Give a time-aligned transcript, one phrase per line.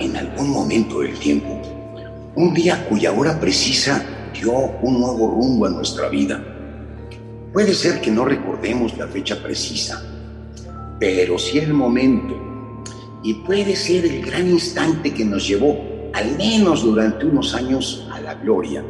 [0.00, 1.60] En algún momento del tiempo
[2.38, 6.40] un día cuya hora precisa dio un nuevo rumbo a nuestra vida.
[7.52, 10.00] Puede ser que no recordemos la fecha precisa,
[11.00, 12.36] pero sí el momento.
[13.24, 15.76] Y puede ser el gran instante que nos llevó,
[16.14, 18.84] al menos durante unos años, a la gloria.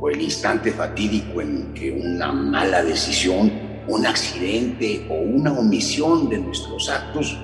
[0.00, 3.52] O el instante fatídico en que una mala decisión,
[3.86, 7.38] un accidente o una omisión de nuestros actos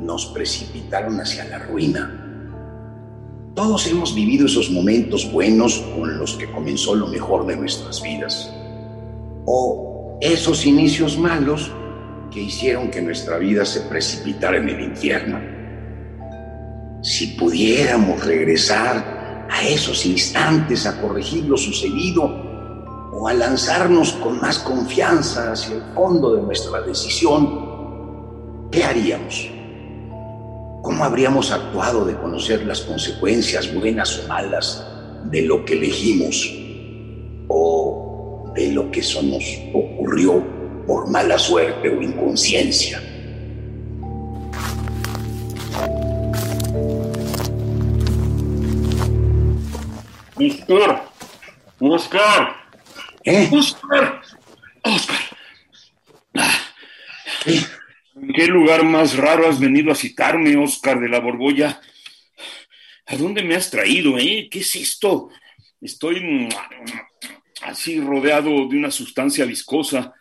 [0.00, 2.22] nos precipitaron hacia la ruina.
[3.54, 8.52] Todos hemos vivido esos momentos buenos con los que comenzó lo mejor de nuestras vidas.
[9.46, 11.70] O esos inicios malos
[12.32, 15.38] que hicieron que nuestra vida se precipitara en el infierno.
[17.04, 22.24] Si pudiéramos regresar a esos instantes a corregir lo sucedido
[23.12, 29.53] o a lanzarnos con más confianza hacia el fondo de nuestra decisión, ¿qué haríamos?
[30.84, 34.86] ¿Cómo habríamos actuado de conocer las consecuencias buenas o malas
[35.24, 36.46] de lo que elegimos
[37.48, 40.44] o de lo que eso nos ocurrió
[40.86, 43.02] por mala suerte o inconsciencia?
[50.36, 51.04] Oscar,
[51.80, 52.56] Oscar,
[53.24, 53.48] ¿Eh?
[53.50, 54.20] Oscar,
[54.82, 55.18] Oscar.
[57.46, 57.73] ¿Eh?
[58.34, 61.80] ¿En qué lugar más raro has venido a citarme, Oscar de la Borbolla?
[63.06, 64.48] ¿A dónde me has traído, eh?
[64.50, 65.28] ¿Qué es esto?
[65.80, 66.48] Estoy mm,
[67.62, 70.12] así rodeado de una sustancia viscosa.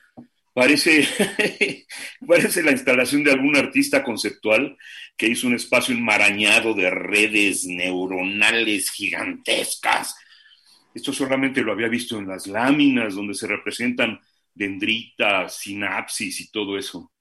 [0.53, 1.07] Parece,
[2.27, 4.77] parece la instalación de algún artista conceptual
[5.17, 10.15] que hizo un espacio enmarañado de redes neuronales gigantescas.
[10.93, 14.19] Esto solamente lo había visto en las láminas donde se representan
[14.53, 17.12] dendritas, sinapsis y todo eso.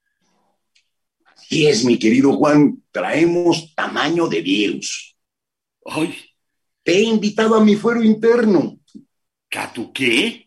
[1.45, 5.15] Así es, mi querido Juan, traemos tamaño de virus.
[5.85, 6.15] ¡Ay!
[6.83, 8.79] Te he invitado a mi fuero interno,
[9.49, 10.45] ¿Catu qué?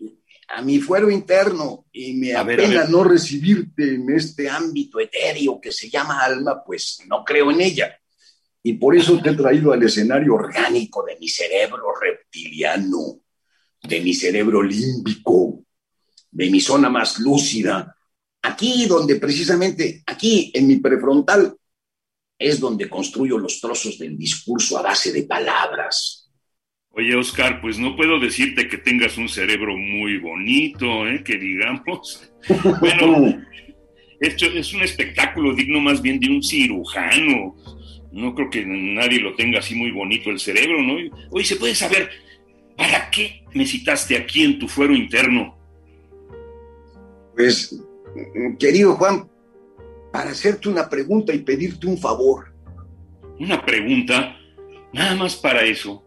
[0.48, 2.90] a mi fuero interno, y me A ver, a apena ver.
[2.90, 7.98] no recibirte en este ámbito etéreo que se llama alma, pues no creo en ella.
[8.62, 13.20] Y por eso te he traído al escenario orgánico de mi cerebro reptiliano,
[13.82, 15.62] de mi cerebro límbico,
[16.30, 17.96] de mi zona más lúcida,
[18.46, 21.56] aquí donde precisamente, aquí en mi prefrontal,
[22.38, 26.30] es donde construyo los trozos del discurso a base de palabras.
[26.90, 31.22] Oye, Oscar, pues no puedo decirte que tengas un cerebro muy bonito, ¿eh?
[31.24, 32.30] que digamos.
[32.80, 33.42] Bueno,
[34.20, 37.56] esto es un espectáculo digno más bien de un cirujano.
[38.12, 40.94] No creo que nadie lo tenga así muy bonito el cerebro, ¿no?
[41.30, 42.08] Oye, ¿se puede saber
[42.76, 45.58] para qué me citaste aquí en tu fuero interno?
[47.34, 47.76] Pues,
[48.58, 49.28] querido Juan,
[50.12, 52.52] para hacerte una pregunta y pedirte un favor.
[53.38, 54.36] Una pregunta,
[54.92, 56.04] nada más para eso.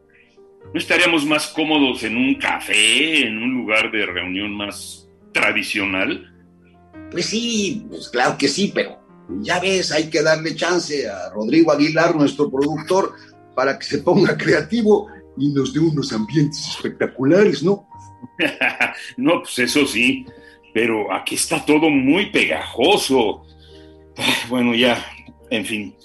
[0.73, 6.31] ¿No estaríamos más cómodos en un café, en un lugar de reunión más tradicional?
[7.11, 8.99] Pues sí, pues claro que sí, pero
[9.41, 13.13] ya ves, hay que darle chance a Rodrigo Aguilar, nuestro productor,
[13.55, 17.87] para que se ponga creativo y nos dé unos ambientes espectaculares, ¿no?
[19.17, 20.25] no, pues eso sí,
[20.73, 23.43] pero aquí está todo muy pegajoso.
[24.17, 25.03] Ay, Bueno, ya,
[25.49, 25.95] en fin,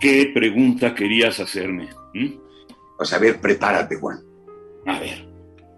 [0.00, 1.88] ¿qué pregunta querías hacerme?
[2.14, 2.34] ¿Mm?
[2.96, 4.20] Pues a ver, prepárate, Juan.
[4.86, 5.26] A ver,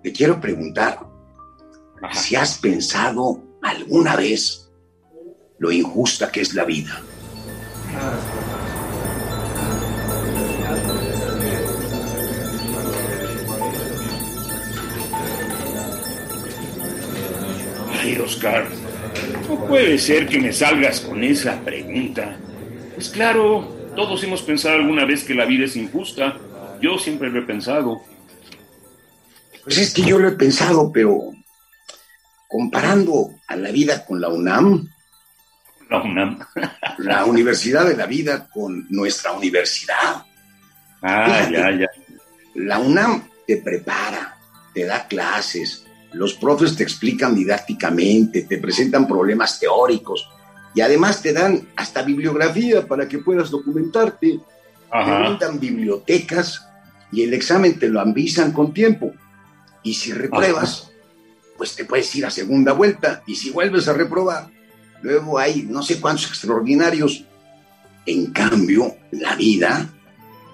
[0.03, 1.01] Te quiero preguntar
[2.03, 2.15] ajá.
[2.15, 4.71] si has pensado alguna vez
[5.59, 7.03] lo injusta que es la vida.
[18.11, 18.67] Ay, Oscar,
[19.49, 22.37] no puede ser que me salgas con esa pregunta.
[22.95, 26.37] Pues claro, todos hemos pensado alguna vez que la vida es injusta.
[26.81, 28.03] Yo siempre lo he pensado.
[29.63, 31.33] Pues es que yo lo he pensado, pero
[32.49, 34.89] comparando a la vida con la UNAM,
[35.89, 36.41] La UNAM.
[36.99, 40.25] la Universidad de la Vida con nuestra universidad,
[41.03, 41.87] Ah, ya, ya.
[42.55, 44.37] la UNAM te prepara,
[44.75, 50.29] te da clases, los profes te explican didácticamente, te presentan problemas teóricos,
[50.73, 54.39] Y además te dan hasta bibliografía para que puedas documentarte.
[54.93, 56.65] Te brindan bibliotecas
[57.11, 59.13] y el examen te lo avisan con tiempo.
[59.83, 60.93] Y si repruebas,
[61.57, 63.25] pues te puedes ir a segunda vuelta.
[63.27, 64.49] Y si vuelves a reprobar,
[65.03, 67.25] luego hay no sé cuántos extraordinarios.
[68.07, 69.91] En cambio, la vida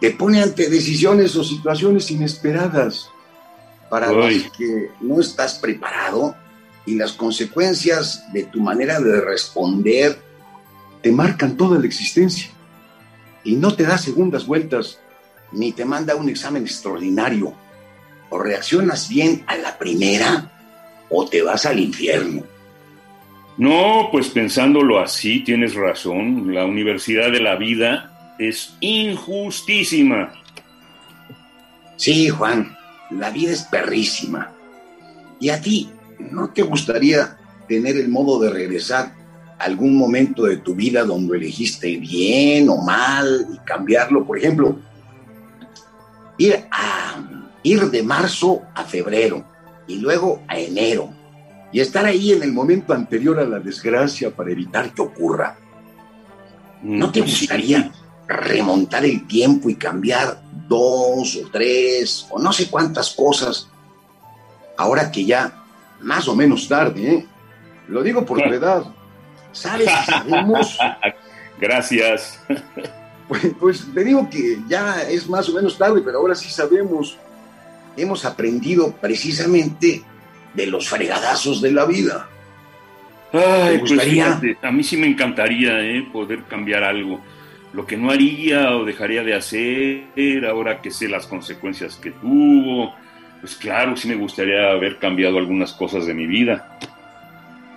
[0.01, 3.11] te pone ante decisiones o situaciones inesperadas
[3.89, 6.37] para las que no estás preparado
[6.85, 10.19] y las consecuencias de tu manera de responder
[11.03, 12.51] te marcan toda la existencia
[13.45, 14.99] y no te da segundas vueltas
[15.53, 17.55] ni te manda un examen extraordinario.
[18.29, 20.51] O reaccionas bien a la primera
[21.09, 22.43] o te vas al infierno.
[23.57, 26.53] No, pues pensándolo así, tienes razón.
[26.53, 30.33] La universidad de la vida es injustísima.
[31.97, 32.76] Sí, Juan,
[33.11, 34.53] la vida es perrísima.
[35.41, 37.39] ¿Y a ti no te gustaría
[37.69, 39.15] tener el modo de regresar
[39.59, 44.27] a algún momento de tu vida donde elegiste bien o mal y cambiarlo?
[44.27, 44.79] Por ejemplo,
[46.39, 47.23] ir, a,
[47.63, 49.45] ir de marzo a febrero
[49.87, 51.13] y luego a enero
[51.73, 55.59] y estar ahí en el momento anterior a la desgracia para evitar que ocurra.
[56.83, 57.91] ¿No te pues gustaría
[58.29, 63.69] remontar el tiempo y cambiar dos o tres o no sé cuántas cosas
[64.77, 65.53] ahora que ya
[66.01, 67.27] más o menos tarde, ¿eh?
[67.89, 68.85] Lo digo por tu edad.
[69.53, 69.91] ¿Sabes?
[70.05, 70.79] Sabemos.
[71.61, 72.41] Gracias.
[73.29, 77.17] Pues, pues te digo que ya es más o menos tarde, pero ahora sí sabemos.
[77.97, 80.03] Hemos aprendido precisamente
[80.53, 82.29] de los fregadazos de la vida.
[83.33, 86.07] Ay, pues fíjate, a mí sí me encantaría ¿eh?
[86.13, 87.21] poder cambiar algo.
[87.77, 92.95] Lo que no haría o dejaría de hacer, ahora que sé las consecuencias que tuvo,
[93.39, 96.79] pues claro, sí me gustaría haber cambiado algunas cosas de mi vida.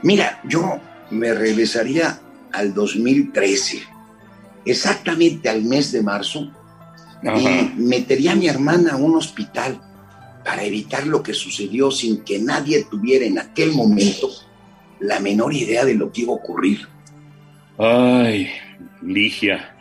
[0.02, 0.80] Mira, yo
[1.12, 2.18] me regresaría
[2.54, 3.84] al 2013,
[4.64, 6.50] exactamente al mes de marzo,
[7.22, 9.82] y metería a mi hermana a un hospital
[10.46, 14.30] para evitar lo que sucedió sin que nadie tuviera en aquel momento
[15.02, 16.88] la menor idea de lo que iba a ocurrir.
[17.78, 18.48] Ay,
[19.02, 19.76] Ligia.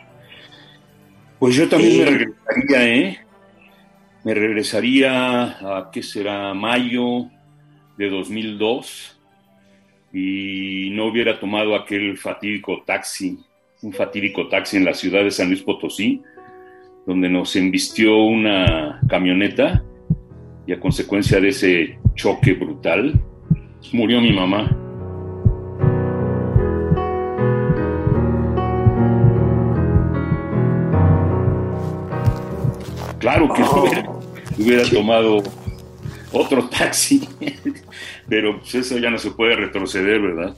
[1.39, 3.19] Pues yo también me regresaría, ¿eh?
[4.25, 6.53] Me regresaría a, ¿qué será?
[6.53, 7.29] Mayo
[7.97, 9.19] de 2002
[10.11, 13.39] y no hubiera tomado aquel fatídico taxi,
[13.81, 16.21] un fatídico taxi en la ciudad de San Luis Potosí,
[17.05, 19.83] donde nos embistió una camioneta
[20.67, 23.13] y a consecuencia de ese choque brutal
[23.93, 24.78] murió mi mamá.
[33.19, 33.61] Claro que
[34.61, 35.43] hubiera, tomado
[36.31, 37.27] otro taxi,
[38.29, 40.55] pero pues eso ya no se puede retroceder, ¿verdad?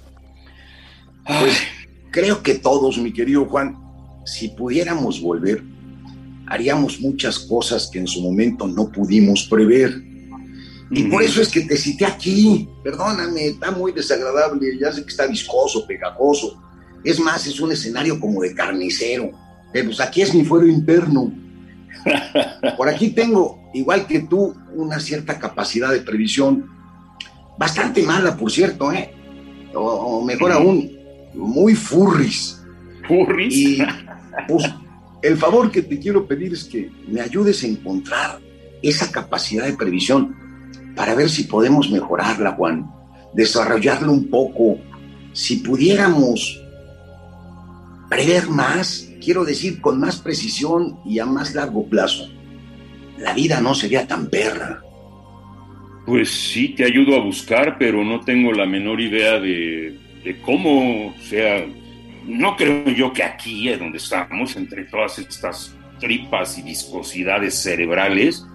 [1.26, 1.58] Pues
[2.12, 3.78] creo que todos, mi querido Juan,
[4.26, 5.64] si pudiéramos volver,
[6.48, 10.04] haríamos muchas cosas que en su momento no pudimos prever.
[10.94, 12.68] Y por eso es que te cité aquí.
[12.84, 14.78] Perdóname, está muy desagradable.
[14.78, 16.62] Ya sé que está viscoso, pegajoso.
[17.06, 19.32] Es más, es un escenario como de carnicero.
[19.72, 21.32] Pero pues aquí es mi fuero interno.
[22.78, 26.66] Por aquí tengo, igual que tú, una cierta capacidad de previsión,
[27.58, 29.14] bastante mala, por cierto, ¿eh?
[29.74, 30.92] O, mejor aún,
[31.34, 32.62] muy furris.
[33.08, 33.56] ¿Furris?
[33.56, 33.78] Y
[34.48, 34.66] pues,
[35.22, 38.40] el favor que te quiero pedir es que me ayudes a encontrar
[38.82, 40.36] esa capacidad de previsión
[40.96, 42.92] para ver si podemos mejorarla, Juan,
[43.34, 44.78] desarrollarla un poco.
[45.34, 46.61] Si pudiéramos
[48.12, 52.30] prever más, quiero decir con más precisión y a más largo plazo,
[53.18, 54.82] la vida no sería tan perra.
[56.06, 59.98] Pues sí, te ayudo a buscar, pero no tengo la menor idea de,
[60.44, 61.66] cómo, o sea,
[62.26, 68.46] no creo yo que aquí, es donde estamos, entre todas estas tripas y viscosidades cerebrales,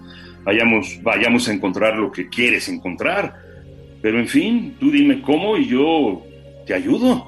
[0.45, 3.35] vayamos, vayamos a encontrar lo que quieres encontrar.
[4.03, 6.23] Pero en fin, tú dime cómo y yo
[6.67, 7.25] te ayudo,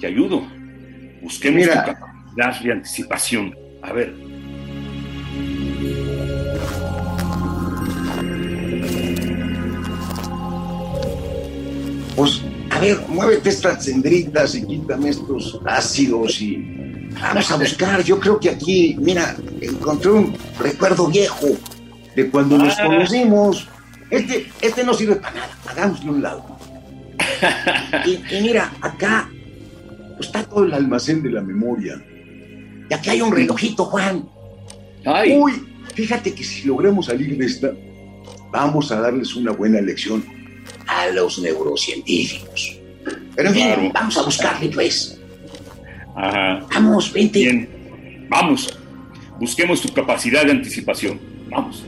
[0.00, 0.49] te ayudo.
[1.22, 1.98] Busquemos Mira,
[2.36, 3.54] darle anticipación.
[3.82, 4.14] A ver.
[12.16, 18.02] Pues, a ver, muévete estas cendritas y quítame estos ácidos y vamos a buscar.
[18.02, 21.48] Yo creo que aquí, mira, encontré un recuerdo viejo
[22.14, 22.84] de cuando nos ah.
[22.86, 23.68] conocimos.
[24.10, 26.44] Este, este no sirve para nada, hagámosle un lado.
[28.04, 29.28] Y, y mira, acá
[30.20, 32.02] está todo el almacén de la memoria.
[32.88, 34.28] Y aquí hay un relojito, Juan.
[35.36, 35.52] Uy,
[35.94, 37.72] fíjate que si logramos salir de esta,
[38.50, 40.24] vamos a darles una buena lección
[40.86, 42.78] a los neurocientíficos.
[43.34, 45.18] Pero en fin, vamos a buscarle, pues.
[46.16, 46.66] Ajá.
[46.74, 47.38] Vamos, vente.
[47.38, 48.78] Bien, vamos.
[49.38, 51.18] Busquemos tu capacidad de anticipación.
[51.48, 51.84] Vamos.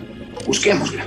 [0.47, 1.07] Busquémosla.